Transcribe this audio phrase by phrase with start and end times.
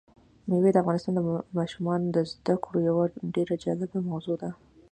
[0.47, 0.99] مېوې د افغان
[1.59, 4.49] ماشومانو د زده کړې یوه ډېره جالبه موضوع ده.